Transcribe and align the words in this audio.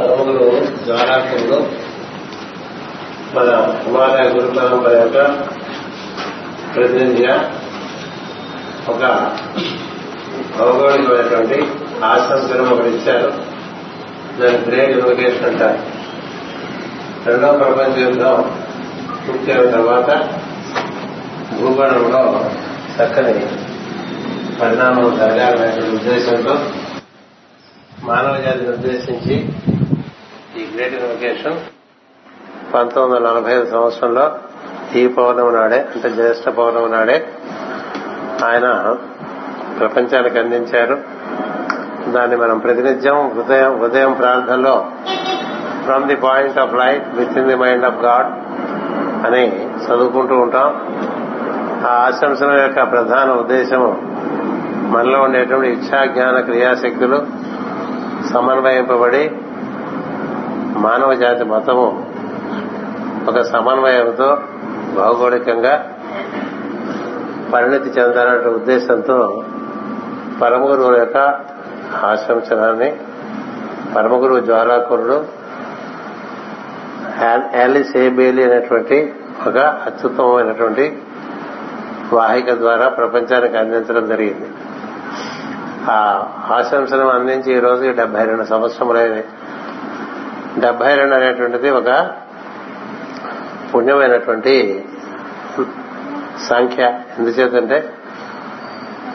పరమగురు 0.00 0.66
జ్వాలాకులు 0.84 1.66
మన 3.34 3.76
హిమాలయ 3.84 4.28
గురు 4.28 4.46
పరంపర 4.46 5.00
యొక్క 5.00 5.46
ప్రతినిధిగా 6.74 7.54
ఒక 8.88 9.32
భౌగోళికమైనటువంటి 10.58 11.62
ఆశంసరం 12.04 12.70
ఒకటి 12.70 12.88
ఇచ్చారు. 12.88 13.32
దాని 14.40 14.58
గ్రేట్ 14.58 14.90
యూనికేషన్ 14.90 15.44
అంటారు. 15.44 15.78
రెండవ 17.26 17.52
ప్రపంచ 17.58 18.00
యుద్ధం 18.00 18.54
పూర్తి 19.28 19.52
అయిన 19.52 19.70
తర్వాత 19.70 20.10
భూగోళంలో 21.60 22.50
చక్కని 22.96 23.34
పరిణామం 24.60 25.16
జరగాలనే 25.16 25.88
ఉద్దేశంతో 25.88 26.58
మానవ 28.04 28.36
జాతిని 28.36 28.68
ఉద్దేశించి 28.68 29.48
గ్రేట్ 30.74 30.94
ఇన్వకేషన్ 30.94 31.58
పంతొమ్మిది 32.74 33.24
వందల 33.24 33.32
నలభై 33.32 33.52
ఐదు 33.52 33.70
సంవత్సరంలో 33.70 34.32
ఈ 34.96 35.06
పౌర్ణమి 35.08 35.52
నాడే 35.52 35.86
అంటే 35.94 36.10
జ్యేష్ఠ 36.10 36.48
పౌర్ణమి 36.48 36.88
నాడే 36.88 37.26
ఆయన 38.44 38.96
ప్రపంచానికి 39.78 40.38
అందించారు. 40.38 40.96
దాన్ని 42.10 42.36
మనం 42.36 42.58
ప్రతినిత్యం 42.58 43.18
ఉదయం 43.26 43.80
ఉదయం 43.80 44.12
ప్రార్థనలో 44.12 44.86
from 45.84 46.08
the 46.08 46.16
point 46.16 46.58
of 46.58 46.74
light 46.74 47.14
within 47.38 47.48
the 47.48 47.54
mind 47.54 47.84
of 47.84 48.04
God 48.04 48.30
అని 49.26 49.66
చదువుకుంటూ 49.84 50.36
ఉంటాం. 50.36 50.68
ఆ 51.86 51.94
ఆశంసల 52.06 52.60
యొక్క 52.60 52.90
ప్రధాన 52.90 53.30
ఉద్దేశము 53.30 54.02
మనలో 54.90 55.20
ఉండేటువంటి 55.22 55.68
ఇచ్ఛా 55.68 56.04
జ్ఞాన 56.04 56.40
క్రియాశక్తులు 56.40 57.18
సమన్వయింపబడి 58.32 59.30
మానవ 60.76 61.14
జాతి 61.14 61.44
మొత్తము 61.44 62.06
ఒక 63.28 63.42
సమన్వయంతో 63.42 64.38
భౌగోళికంగా 64.96 65.94
పరిణతి 67.52 67.90
చెందాలనే 67.90 68.50
ఉద్దేశంతో 68.50 69.44
పరమగురువు 70.42 70.96
యొక్క 70.96 71.16
ఆశంసనాన్ని 72.04 72.96
పరమగురువు 73.96 74.40
జ్వాలాకురుడు 74.40 75.24
యాలిస్ 77.54 77.96
ఏబేలి 77.96 78.44
అనేటువంటి 78.44 79.14
ఒక 79.46 79.58
అత్యుత్తమమైనటువంటి 79.58 80.98
వాహిక 82.12 82.52
ద్వారా 82.52 82.88
ప్రపంచానికి 82.88 83.56
అందించడం 83.56 84.08
జరిగింది. 84.08 84.50
ఆ 85.90 86.26
ఆశంసనం 86.50 87.08
అందించి 87.08 87.56
ఈ 87.56 87.60
రోజు 87.60 87.90
డెబ్బై 87.90 88.24
రెండు 88.24 88.44
సంవత్సరములైన 88.44 89.20
డెబ్బై 90.58 90.94
రెండు 90.94 91.14
అనేటువంటిది 91.14 91.70
ఒక 91.70 92.10
పుణ్యమైనటువంటి 93.74 94.84
సంఖ్య. 96.50 97.00
ఎందుచేతంటే 97.18 97.92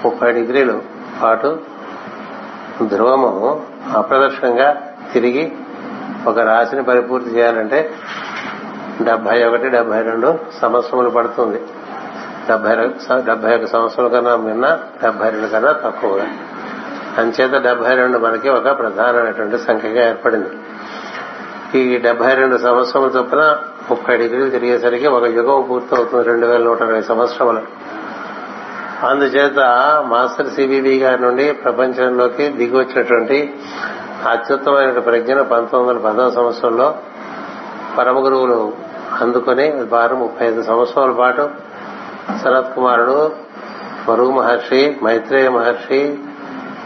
ముప్పై 0.05 0.31
డిగ్రీలు 0.31 0.81
పాటు 1.23 1.59
ధ్రువము 2.83 3.65
అప్రదర్శనంగా 3.97 4.81
తిరిగి 5.13 5.51
ఒక 6.25 6.39
రాశిని 6.39 6.83
పరిపూర్తి 6.83 7.29
చేయాలంటే 7.29 7.93
డెబ్బై 9.01 9.43
ఒకటి 9.43 9.69
డెబ్బై 9.69 10.01
రెండు 10.01 10.39
సంవత్సరములు 10.61 11.09
పడుతుంది. 11.09 11.61
డెబ్బై 12.47 12.75
డెబ్బై 13.21 13.55
ఒక 13.55 13.65
సంవత్సరాల 13.65 14.07
కన్నా 14.07 14.35
మిన్న 14.35 14.79
డెబ్బై 15.03 15.29
రెండు 15.29 15.47
కన్నా 15.47 15.71
తక్కువగా. 15.71 16.27
అంచేత 17.17 17.61
డెబ్బై 17.61 17.95
రెండు 17.95 18.17
మనకి 18.17 18.49
ఒక 18.49 18.79
ప్రధానమైనటువంటి 18.79 19.57
సంఖ్యగా 19.57 20.09
ఏర్పడింది. 20.09 20.49
ఈ 21.75 21.98
డెబ్బై 21.98 22.34
రెండు 22.34 22.58
సంవత్సరముల 22.58 23.09
చొప్పున 23.17 23.58
ముప్పై 23.92 24.17
డిగ్రీలు 24.17 24.50
తిరిగేసరికి 24.50 25.08
ఒక 25.08 25.23
యుగం 25.23 25.62
పూర్తవుతుంది 25.70 26.23
రెండు 26.23 26.45
వేల 26.45 26.64
నూట 26.64 26.84
అరవై 26.84 27.02
సంవత్సరములు. 27.02 27.62
అందుచేత 29.06 29.59
మాస్టర్ 30.08 30.50
సిబిబి 30.50 31.00
గారి 31.00 31.22
నుండి 31.22 31.52
ప్రపంచంలోకి 31.52 32.50
దిగి 32.50 32.78
వచ్చినటువంటి 32.78 33.53
అత్యుత్తమైన 34.29 35.00
ప్రజ్ఞను 35.00 35.44
పంతొమ్మిది 35.44 36.00
వందల 36.00 36.12
పదవ 36.12 36.29
సంవత్సరంలో 36.29 36.96
పరమ 37.97 38.25
గురువులు 38.25 38.74
అందుకుని 39.22 39.72
వారు 39.90 40.16
ముప్పై 40.16 40.47
ఐదు 40.47 40.62
సంవత్సరాల 40.62 41.12
పాటు 41.12 41.50
శరత్ 42.44 42.75
కుమారుడు 42.75 43.31
మరుగు 44.09 44.31
మహర్షి 44.31 44.97
మైత్రేయ 45.03 45.50
మహర్షి 45.50 46.18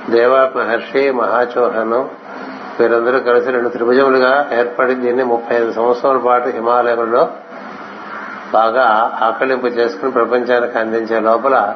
దేవా 0.09 0.49
మహర్షి 0.55 1.11
మహాచోహను 1.11 2.22
వీరందరూ 2.79 3.19
కలిసి 3.19 3.51
రెండు 3.51 3.69
త్రిభుజములుగా 3.69 4.49
ఏర్పడి 4.53 4.95
దీన్ని 4.95 5.23
ముప్పై 5.23 5.55
ఐదు 5.55 5.71
సంవత్సరాల 5.71 6.17
పాటు 6.17 6.49
హిమాలయంలో 6.49 7.29
బాగా 8.53 8.85
ఆకలింపు 9.21 9.67
చేసుకుని 9.67 10.11
ప్రపంచానికి 10.11 10.77
అందించే 10.77 11.19
లోపల 11.19 11.73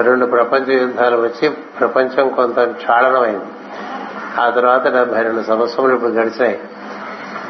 రెండు 0.00 0.26
ప్రపంచ 0.26 0.72
యుద్ధాలు 0.72 1.16
వచ్చి 1.16 1.48
ప్రపంచం 1.48 2.28
కొంత 2.28 2.60
క్షాళనమైంది. 2.60 3.48
ఆ 4.40 4.50
తర్వాత 4.50 4.84
డెబ్బై 4.94 5.22
రెండు 5.22 5.42
సంవత్సరములు 5.42 5.94
ఇప్పుడు 5.94 6.12
గడిచాయి. 6.12 6.60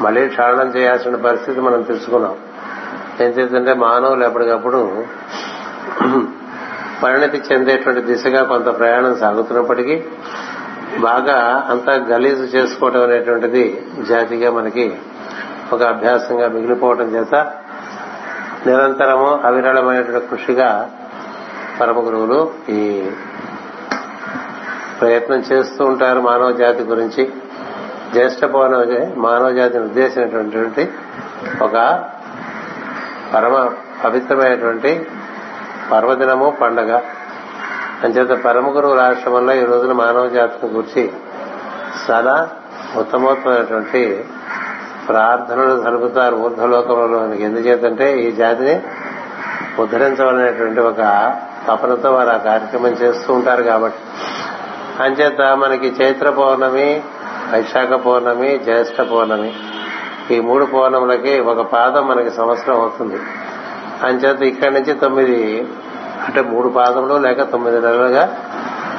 మళ్ళీ 0.01 0.29
క్షాళనం 0.29 0.67
చేయాల్సిన 0.67 1.15
పరిస్థితి 1.15 1.61
మనం 1.61 1.81
తెలుసుకున్నాం. 1.81 2.35
ఏం 3.21 3.29
చేద్దంటే 3.29 3.73
మానవులు 3.73 4.23
ఎప్పటికప్పుడు 4.23 5.03
పరిణతి 7.03 7.37
చెందేటువంటి 7.37 8.01
దిశగా 8.01 8.43
కొంత 8.43 8.79
ప్రయాణం 8.79 9.15
సాగుతున్నప్పటికీ 9.15 10.03
బాగా 10.99 11.67
అంతా 11.69 11.93
గలీజు 11.93 12.41
చేసుకోవటం 12.41 13.03
అనేటువంటిది 13.03 13.85
జాతిగా 14.09 14.51
మనకి 14.51 14.97
ఒక 15.73 15.83
అభ్యాసంగా 15.83 16.47
మిగిలిపోవటం 16.47 17.15
చేత 17.15 17.35
నిరంతరము 18.67 19.39
అవిరళమైనటువంటి 19.43 20.27
కృషిగా 20.27 20.91
పరమ 21.79 21.99
గురువులు 21.99 22.51
ఈ 22.69 23.09
ప్రయత్నం 25.01 25.37
చేస్తూ 25.37 25.85
ఉంటారు 25.85 26.19
మానవ 26.19 26.51
జాతి 26.51 26.83
గురించి. 26.83 27.33
జ్యేష్ఠ 28.13 28.45
పౌర్ణమి 28.45 29.15
మానవ 29.15 29.51
జాతిని 29.51 29.83
ఉద్దేశించినటువంటి 29.83 30.89
ఒక 31.61 32.03
పరమ 33.33 33.69
పవిత్రమైనటువంటి 34.03 35.07
పర్వదినము 35.91 36.57
పండగ. 36.61 36.99
అంచేత 38.03 38.43
పరమ 38.43 38.77
గురువు 38.77 38.93
రాష్ట్రంలో 38.93 39.53
ఈ 39.53 39.65
రోజున 39.65 39.91
మానవ 39.91 40.27
జాతిని 40.27 40.73
గురించి 40.73 41.11
చాలా 42.11 42.49
ఉత్తమోత్తమైనటువంటి 42.97 44.25
ప్రార్థనలు 45.07 45.83
జరుపుతారు 45.83 46.35
ఊర్ధలోకంలో 46.35 47.33
ఎందుచేతంటే 47.33 48.19
ఈ 48.19 48.31
జాతిని 48.31 48.81
ఉద్ధరించవలనేటువంటి 49.81 50.79
ఒక 50.79 51.33
తపనతో 51.67 52.11
వారు 52.11 52.29
ఆ 52.29 52.37
కార్యక్రమం 52.37 52.87
చేస్తూ 52.87 53.33
ఉంటారు 53.33 53.63
కాబట్టి. 53.63 53.99
అంచేత 55.03 55.41
మనకి 55.41 55.87
చైత్ర 55.87 56.29
పౌర్ణమి 56.29 57.03
వైశాఖ 57.53 57.89
పౌర్ణమి 57.89 58.57
జ్యేష్ఠ 58.57 59.01
పౌర్ణమి 59.01 59.53
ఈ 60.31 60.39
మూడు 60.39 60.65
పౌర్ణములకి 60.65 61.39
ఒక 61.39 61.61
పాదం 61.61 62.07
మనకి 62.07 62.31
సంవత్సరం 62.31 62.81
అవుతుంది. 62.81 63.19
అంచేత 64.03 64.41
ఇక్కడి 64.41 64.73
నుంచి 64.73 64.93
తొమ్మిది 64.93 65.67
అంటే 66.25 66.41
మూడు 66.41 66.69
పాదములు 66.69 67.13
లేక 67.13 67.41
తొమ్మిది 67.43 67.81
నెలలుగా 67.81 68.37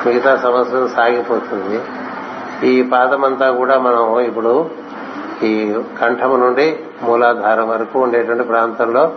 మిగతా 0.06 0.36
సంవత్సరం 0.36 0.88
సాగిపోతుంది. 0.88 1.80
ఈ 2.68 2.82
పాదం 2.82 3.24
అంతా 3.24 3.50
కూడా 3.50 3.78
మనం 3.78 4.20
ఇప్పుడు 4.20 4.70
ఈ 5.42 5.82
కంఠము 6.00 6.36
నుండి 6.36 6.78
మూలాధారం 7.02 7.68
వరకు 7.68 7.98
ఉండేటువంటి 7.98 8.42
ప్రాంతంలో 8.42 9.12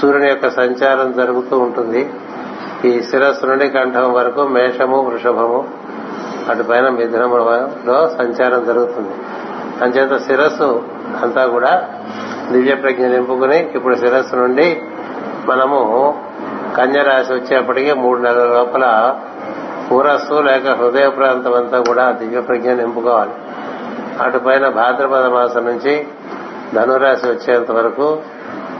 సూర్యుని 0.00 0.28
యొక్క 0.28 0.50
సంచారం 0.50 1.12
జరుగుతూ 1.12 1.58
ఉంటుంది. 1.58 2.10
ఈ 2.84 3.02
శిరస్సు 3.02 3.46
నుండి 3.46 3.68
కంఠం 3.68 4.12
వరకు 4.12 4.42
మేషము 4.42 5.00
వృషభము 5.00 5.68
అటుపైన 6.50 6.88
మిథునములో 6.88 8.08
సంచారం 8.18 8.64
జరుగుతుంది. 8.64 9.14
అంచేత 9.84 10.20
శిరస్సు 10.20 10.82
అంతా 11.22 11.46
కూడా 11.46 11.88
దివ్య 12.52 12.74
ప్రజ్ఞ 12.74 13.06
నింపుకుని 13.06 13.70
ఇప్పుడు 13.74 13.94
శిరస్సు 13.94 14.36
నుండి 14.36 14.82
మనము 15.46 15.80
కన్యరాశి 16.76 17.32
వచ్చేప్పటికీ 17.32 17.92
మూడు 17.92 18.20
నెలల 18.20 18.46
లోపల 18.54 18.84
పూరస్సు 19.88 20.34
లేక 20.34 20.66
హృదయ 20.68 21.08
ప్రాంతం 21.08 21.54
అంతా 21.54 21.78
కూడా 21.78 22.10
దివ్య 22.10 22.40
ప్రజ్ఞ 22.40 22.72
నింపుకోవాలి 22.72 23.34
అటుపైన 24.22 24.68
భాద్రపద 24.68 25.26
మాసం 25.26 25.64
నుంచి 25.64 25.94
ధనురాశి 26.74 27.26
వచ్చేంత 27.26 27.70
వరకు 27.70 28.06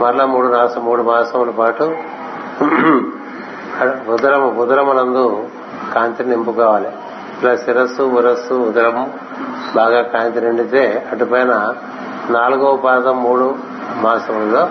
మరలా 0.01 0.27
మూడు 0.27 0.49
మాసం 0.49 0.85
మూడు 0.85 1.03
మాసముల 1.03 1.51
పాటు 1.51 1.87
ఉదరము 4.11 4.49
ఉదరమునందు 4.63 5.25
కాంతిని 5.95 6.31
నింపుకోవాలి. 6.31 6.91
ఇలా 7.43 7.57
శిరస్సు 7.57 8.03
ఉరస్సు 8.03 8.55
ఉదరము 8.55 9.05
బాగా 9.77 10.03
కాంతి 10.03 10.41
నిండితే 10.41 11.09
అటుపైన 11.13 11.53
నాలుగవ 12.31 12.77
పాదం 12.77 13.17
మూడు 13.23 13.55
మాసములలో 14.01 14.63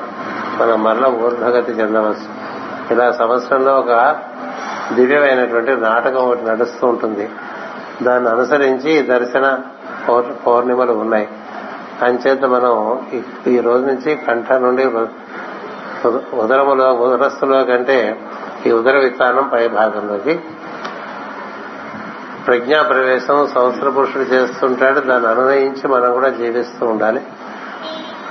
మనం 0.61 0.83
మరలా 0.83 1.07
ఊర్ధగతి 1.09 1.71
చెందవచ్చు. 1.71 2.29
ఇలా 2.93 3.11
సంవత్సరంలో 3.11 3.75
ఒక 3.75 4.15
దివ్యమైనటువంటి 4.93 5.71
నాటకం 5.71 6.15
ఒకటి 6.15 6.45
నడుస్తూ 6.45 6.87
ఉంటుంది. 6.87 7.29
దాన్ని 8.03 8.29
అనుసరించి 8.29 9.01
దర్శన 9.01 9.59
పౌర్ణిమలు 10.47 10.91
ఉన్నాయి. 10.91 11.27
అంచేత 12.01 12.45
మనం 12.45 12.99
ఈ- 13.47 13.59
రోజు 13.59 13.85
నుంచి 13.85 14.15
కంఠ 14.15 14.53
నుండి 14.53 14.85
ఉదరములో 16.35 16.93
ఉదరస్తులో 16.93 17.63
కంటే 17.63 18.19
ఈ 18.65 18.71
ఉదర 18.71 18.97
విత్తానం 18.97 19.47
పై 19.53 19.67
భాగంలోకి. 19.67 20.39
ప్రజ్ఞా 22.47 22.81
ప్రవేశం 22.81 23.47
సంవత్సర 23.47 23.89
పురుషుడు 23.89 24.23
చేస్తుంటాడు. 24.23 24.99
దాన్ని 24.99 25.29
అనునయించి 25.29 25.87
మనం 25.87 26.13
కూడా 26.13 26.29
జీవిస్తూ 26.29 26.85
ఉండాలి. 26.85 27.21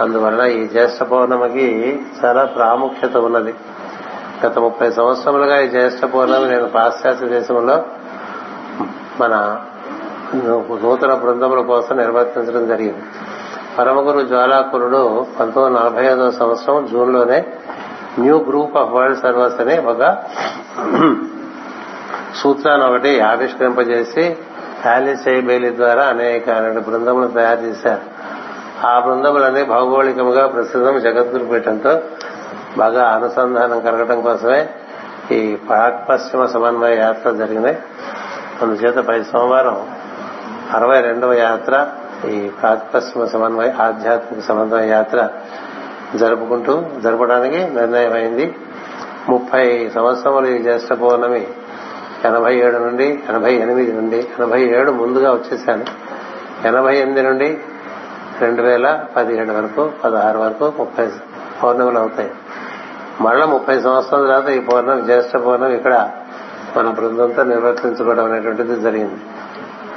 అందువలన 0.00 0.46
ఈ 0.46 0.66
జ్యేష్ఠ 0.66 1.02
పౌర్ణమికి 1.02 2.00
చాలా 2.24 2.44
ప్రాముఖ్యత 2.44 3.16
ఉన్నది. 3.16 3.54
గత 4.46 4.58
ముప్పై 4.58 4.90
సంవత్సరములుగా 4.90 5.60
ఈ 5.60 5.68
జ్యేష్ఠ 5.68 6.04
పౌర్ణమి 6.04 6.48
నేను 6.48 6.68
పాశ్చాత్య 6.68 7.26
దేశంలో 7.28 7.82
మన 9.20 9.60
నూతన 10.82 11.14
బృందముల 11.14 11.60
కోసం 11.60 11.96
నిర్వర్తించడం 11.96 12.66
జరిగింది. 12.68 13.02
పరమగురు 13.78 14.20
జ్వాలాకురుడు 14.20 15.26
పంతొమ్మిది 15.40 15.76
నలభై 15.80 16.04
ఐదవ 16.04 16.30
సంవత్సరం 16.30 16.86
జూన్లోనే 16.86 17.46
new 18.18 18.38
group 18.48 18.76
of 18.76 18.90
world 18.92 19.20
servers 19.22 19.60
అనే 19.60 19.76
ఒక 19.78 20.16
సూత్రాన్ని 22.36 22.86
ఒకటి 22.86 23.20
ఆవిష్కరింపజేసి 23.20 24.36
ఆలిస్ 24.94 25.24
బెయిలీ 25.46 25.76
ద్వారా 25.76 26.02
అనేక 26.04 26.50
అనేక 26.50 26.78
బృందములు 26.88 27.28
తయారు 27.28 27.60
చేశారు. 27.60 28.04
ఆ 28.86 28.98
బృందములన్నీ 28.98 29.62
భౌగోళికముగా 29.64 30.46
ప్రస్తుతం 30.46 31.00
జగద్గురు 31.00 31.44
పీఠంతో 31.44 31.92
బాగా 32.78 33.04
అనుసంధానం 33.08 33.80
కలగడం 33.80 34.22
కోసమే 34.22 34.68
ఈ 35.32 35.56
పశ్చిమ 36.08 36.46
సమన్వయ 36.46 36.96
యాత్ర 36.96 37.30
జరిగినాయి 37.30 37.78
అందుచేత 38.62 38.98
పై 38.98 39.22
సోమవారం 39.22 39.86
అరవై 40.72 41.00
రెండవ 41.00 41.32
యాత్ర 41.32 41.88
ఈ 42.28 42.50
పాక్ 42.64 42.94
పశ్చిమ 42.94 43.24
సమన్వయ 43.24 43.70
ఆధ్యాత్మిక 43.70 44.44
సమన్వయ 44.44 44.88
యాత్ర 44.88 45.28
జరుపుకుంటూ 46.14 46.84
జరపడానికి 47.02 47.56
నిర్ణయమైంది. 47.56 48.56
ముప్పై 49.28 49.90
సంవత్సరములు 49.94 50.46
ఈ 50.46 50.58
జ్యేష్ఠ 50.58 50.92
పౌర్ణమి 50.92 51.46
ఎనభై 52.24 52.56
ఏడు 52.56 52.76
నుండి 52.76 53.22
ఎనభై 53.28 53.54
ఎనిమిది 53.54 53.92
నుండి 53.92 54.16
ఎనభై 54.16 54.62
ఏడు 54.62 54.90
ముందుగా 54.90 55.32
వచ్చేసాను 55.32 55.84
ఎనభై 56.66 56.96
ఎనిమిది 56.96 57.22
నుండి 57.22 57.58
రెండు 58.40 58.62
వేల 58.62 59.04
పదిహేడు 59.16 59.52
వరకు 59.52 59.92
పదహారు 60.04 60.38
వరకు 60.38 60.72
ముప్పై 60.78 61.08
పౌర్ణములు 61.62 61.98
అవుతాయి. 61.98 62.30
మళ్ళా 63.20 63.46
ముప్పై 63.46 63.80
సంవత్సరాల 63.80 64.26
తర్వాత 64.26 64.48
ఈ 64.48 64.60
పౌర్ణమి 64.60 65.02
జ్యేష్ఠ 65.02 65.36
పౌర్ణమి 65.36 65.74
ఇక్కడ 65.74 66.10
మన 66.76 66.90
బృందంతో 66.90 67.42
నిర్వర్తించుకోవడం 67.42 68.24
అనేటువంటిది 68.24 68.80
జరిగింది. 68.80 69.20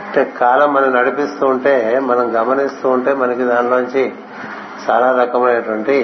అంటే 0.08 0.34
కాలం 0.40 0.74
మనం 0.74 0.92
నడిపిస్తూ 0.92 1.48
ఉంటే 1.48 2.00
మనం 2.04 2.42
గమనిస్తూ 2.42 2.90
ఉంటే 2.90 3.14
మనకి 3.14 3.44
దానిలోంచి 3.44 4.14
చాలా 4.90 5.24
రకమైనటువంటి 5.24 5.96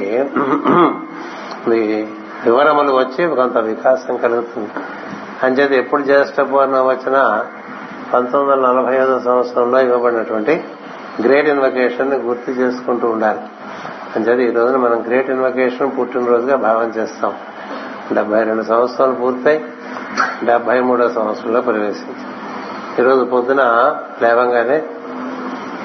వివరములు 2.45 2.91
వచ్చి 2.91 3.35
కొంత 3.35 3.57
వికాసం 3.57 4.17
కలుగుతుంది. 4.17 4.69
అంచేది 5.43 5.77
ఎప్పుడు 5.77 6.01
జ్యేష్ఠ 6.01 6.41
పౌర్ణమి 6.41 6.87
వచ్చినా 6.87 7.45
పంతొమ్మిది 8.13 8.61
వందల 8.61 8.71
నలభై 8.71 8.95
ఐదో 8.95 9.19
సంవత్సరంలో 9.19 9.79
ఇవ్వబడినటువంటి 9.81 10.63
గ్రేట్ 11.21 11.49
ఇన్వకేషన్ని 11.49 12.17
గుర్తు 12.17 12.51
చేసుకుంటూ 12.51 13.07
ఉండాలి. 13.09 13.39
అంచేది 14.15 14.47
ఈ 14.47 14.51
రోజున 14.51 14.75
మనం 14.75 15.03
గ్రేట్ 15.07 15.29
ఇన్వకేషన్ 15.29 15.91
పుట్టినరోజుగా 15.99 16.55
భావం 16.55 16.89
చేస్తాం. 16.89 17.33
డెబ్బై 18.13 18.43
రెండు 18.43 18.63
సంవత్సరాలు 18.63 19.11
పూర్తయి 19.11 19.65
డెబ్బై 20.43 20.79
మూడో 20.79 21.09
సంవత్సరంలో 21.09 21.61
ప్రవేశించాం. 21.61 22.33
ఈరోజు 22.99 23.25
పొద్దున 23.25 23.61
లేవంగానే 24.21 24.83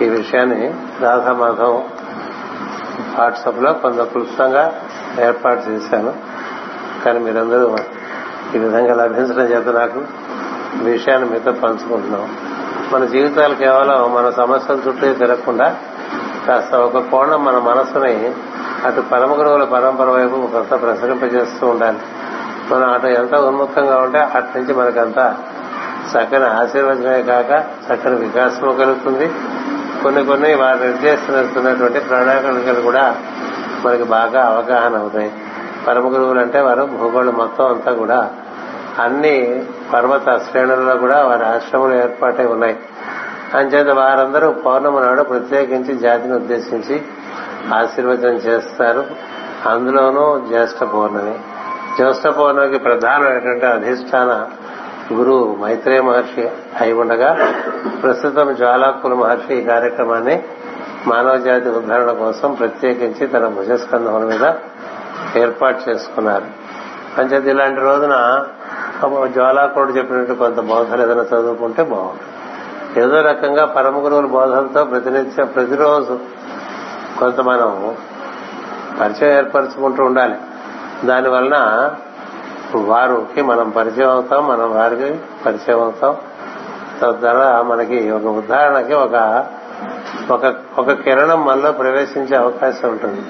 ఈ 0.02 0.08
విషయాన్ని 0.08 0.74
రాధామాధవ్ 1.00 1.82
వాట్సాప్లో 3.18 3.72
కొంత 3.72 4.02
క్లుప్తంగా 4.02 4.80
ఏర్పాటు 5.20 5.70
చేశాను. 5.70 6.14
కానీ 7.04 7.18
మీరందరూ 7.18 7.76
ఈ 8.54 8.58
విధంగా 8.58 8.94
లభించడం 8.94 9.44
చేత 9.44 9.68
నాకు 9.68 10.00
విషయాన్ని 10.82 11.30
మీతో 11.30 11.52
పంచుకుంటున్నాం. 11.52 12.36
మన 12.92 13.04
జీవితాలు 13.04 13.54
కేవలం 13.54 14.14
మన 14.14 14.30
సమస్యల 14.30 14.78
చుట్టూ 14.88 15.12
తిరగకుండా 15.12 15.76
కాస్త 16.48 16.74
ఒక 16.74 16.98
కోణం 16.98 17.44
మన 17.44 17.58
మనసుని 17.58 18.32
అటు 18.84 19.00
పరమ 19.00 19.38
గురువుల 19.38 19.64
పరంపర 19.64 20.04
వైపు 20.04 20.48
కొంత 20.52 20.82
ప్రసరింపజేస్తూ 20.82 21.66
ఉండాలి. 21.66 21.98
మనం 22.70 22.92
అటు 22.92 23.06
ఎంత 23.06 23.34
ఉన్ముఖంగా 23.34 23.96
ఉంటే 23.98 24.18
అటు 24.18 24.58
నుంచి 24.58 24.74
మనకంతా 24.74 25.36
చక్కని 26.12 26.46
ఆశీర్వచనమే 26.46 27.22
కాక 27.22 27.64
చక్కని 27.92 28.14
వికాసము 28.14 28.72
కలుగుతుంది. 28.72 29.30
కొన్ని 30.02 30.24
కొన్ని 30.24 30.54
వారు 30.54 30.78
నిర్దేశిస్తున్నటువంటి 30.78 32.00
ప్రణాళికలు 32.00 32.80
కూడా 32.80 33.16
మనకి 33.84 34.02
బాగా 34.02 34.46
అవగాహన 34.46 34.96
అవుతాయి. 34.96 35.32
పరమ 35.86 36.14
గురువులు 36.14 36.40
అంటే 36.40 36.60
వారు 36.60 36.82
భూగోళం 36.82 37.34
మొత్తం 37.34 37.66
అంతా 37.66 37.92
కూడా 37.92 38.30
అన్ని 38.98 39.64
పర్వత 39.92 40.40
శ్రేణుల్లో 40.50 40.96
కూడా 40.96 41.26
వారి 41.26 41.46
ఆశ్రమాలు 41.46 41.94
ఏర్పాటై 41.94 42.44
ఉన్నాయి. 42.44 42.76
అంచేత 43.54 43.88
వారందరూ 43.88 44.52
పౌర్ణమి 44.52 45.00
నాడు 45.00 45.22
ప్రత్యేకించి 45.22 45.94
జాతిని 45.94 46.34
ఉద్దేశించి 46.34 47.02
ఆశీర్వచనం 47.74 48.34
చేస్తారు. 48.34 49.06
అందులోనూ 49.68 50.46
జ్యేష్ఠ 50.48 50.84
పౌర్ణమి. 50.84 51.38
జ్యేష్ఠ 51.96 52.28
పౌర్ణమికి 52.28 52.78
ప్రధానమైనటువంటి 52.78 53.66
అధిష్టాన 53.66 54.46
గురువు 55.12 55.56
మైత్రేయ 55.60 56.00
మహర్షి 56.00 56.50
అయి 56.80 56.92
ఉండగా 56.92 57.52
ప్రస్తుతం 58.02 58.54
జ్వాలాకుల 58.54 59.14
మహర్షి 59.14 59.54
ఈ 59.54 59.62
కార్యక్రమాన్ని 59.62 60.42
మానవ 61.06 61.36
జాతి 61.36 61.68
ఉద్ధరణ 61.68 62.12
కోసం 62.12 62.54
ప్రత్యేకించి 62.54 63.26
తన 63.26 63.48
భుజస్కంధముల 63.48 64.24
మీద 64.24 64.52
ఏర్పాటు 65.42 65.90
చేసుకున్నారు. 65.90 66.44
అంచేది 67.20 67.50
ఇలాంటి 67.50 67.80
రోజున 67.80 68.44
జ్వాలాకుడు 69.26 69.92
చెప్పినట్టు 69.92 70.32
కొంత 70.32 70.60
బోధలు 70.60 71.02
ఏదైనా 71.02 71.22
చదువుకుంటే 71.22 71.82
బాగుంటుంది. 71.82 72.35
ఏదో 72.96 73.20
రకంగా 73.20 73.64
పరమ 73.64 74.04
గురువుల 74.04 74.26
బోధనతో 74.26 74.84
ప్రతినిత్యం 74.84 75.46
ప్రతిరోజు 75.46 76.18
కొంత 77.18 77.40
మనం 77.40 77.96
పరిచయం 79.00 79.36
ఏర్పరచుకుంటూ 79.36 80.04
ఉండాలి. 80.04 80.34
దానివలన 81.04 81.90
వారికి 82.74 83.42
మనం 83.42 83.70
పరిచయం 83.70 84.10
అవుతాం 84.10 84.48
మనం 84.48 84.72
వారికి 84.72 85.20
పరిచయం 85.46 85.80
అవుతాం. 85.80 86.16
తద్వారా 87.02 87.62
మనకి 87.62 88.10
ఒక 88.10 88.24
ఉదాహరణకి 88.24 88.94
ఒక 88.94 89.46
ఒక 90.30 90.54
ఒక 90.78 90.92
కిరణం 90.92 91.44
మనలో 91.44 91.72
ప్రవేశించే 91.72 92.36
అవకాశం 92.36 92.88
ఉంటుంది. 92.88 93.22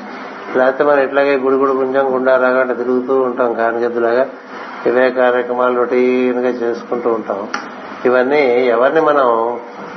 లేకపోతే 0.59 0.85
మనం 0.85 1.01
ఇట్లాగే 1.01 1.37
గుడిగుడు 1.37 1.73
గుంజం 1.73 2.15
గుండారాగా 2.15 2.61
అట్లా 2.61 2.75
తిరుగుతూ 2.75 3.21
ఉంటాం 3.21 3.55
కానిగద్దులాగా. 3.55 4.27
ఇవే 4.87 5.11
కార్యక్రమాలు 5.11 5.77
రొటీన్గా 5.77 6.49
చేసుకుంటూ 6.49 7.11
ఉంటాం. 7.11 7.49
ఇవన్నీ 8.07 8.41
ఎవరిని 8.67 9.01
మనం 9.01 9.27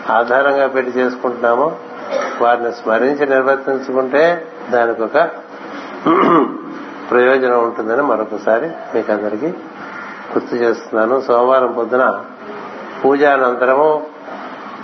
ఆధారంగా 0.10 0.68
పెట్టి 0.68 0.92
చేసుకుంటున్నామో 1.00 1.68
వారిని 2.42 2.72
స్మరించి 2.72 3.26
నిర్వర్తించుకుంటే 3.26 4.24
దానికి 4.70 5.02
ఒక 5.04 5.18
ప్రయోజనం 7.12 7.60
ఉంటుందని 7.64 8.04
మరొకసారి 8.04 8.68
మీకు 8.96 9.12
అందరికీ 9.12 9.48
గుర్తు 10.34 10.56
చేస్తున్నాను. 10.56 11.16
సోమవారం 11.28 11.72
పొద్దున 11.72 12.06
పూజానంతరము 13.06 13.88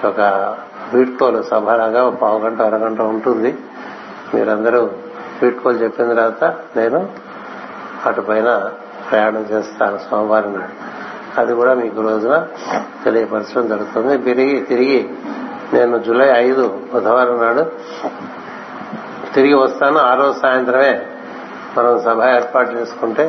ఒక 0.06 0.22
వీడ్కోలు 0.94 1.42
సభలాగా 1.52 2.02
ఒక 2.04 2.14
పావు 2.14 2.40
గంట 2.40 2.62
అరగంట 2.62 3.02
ఉంటుంది. 3.02 3.52
మీరందరూ 4.34 4.82
వీడ్కోలు 5.42 5.78
చెప్పిన 5.78 6.08
తర్వాత 6.14 6.44
నేను 6.78 7.00
అటుపైన 8.06 8.50
ప్రయాణం 9.12 9.46
చేస్తాను 9.52 9.98
సోమవారం 9.98 10.54
నాడు. 10.54 10.95
అది 11.38 11.54
కూడా 11.54 11.74
మీకు 11.74 12.02
రోజున 12.02 12.48
తెలియపరచడం 13.04 13.68
జరుగుతుంది. 13.68 14.18
తిరిగి 14.18 14.60
తిరిగి 14.60 15.10
నేను 15.74 16.00
జూలై 16.00 16.28
ఐదు 16.28 16.82
బుధవారం 16.94 17.38
నాడు 17.42 17.64
తిరిగి 19.34 19.54
వస్తాను. 19.54 19.98
ఆ 19.98 20.14
రోజు 20.16 20.40
సాయంత్రమే 20.40 21.06
మనం 21.78 21.94
సభ 22.00 22.24
ఏర్పాటు 22.24 22.70
చేసుకుంటే 22.70 23.26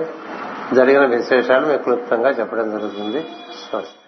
జరిగిన 0.73 1.05
విశేషాలు 1.05 1.67
మీకు 1.67 1.83
క్లుప్తంగా 1.83 2.31
చెప్పడం 2.31 2.71
జరుగుతుంది. 2.71 3.21
స్వస్తి 3.71 4.06